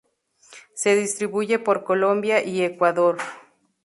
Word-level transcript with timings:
Se 0.73 0.95
distribuye 0.95 1.59
por 1.59 1.83
Colombia 1.83 2.43
y 2.43 2.63
Ecuador. 2.63 3.17